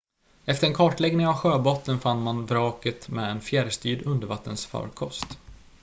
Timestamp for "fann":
1.99-2.23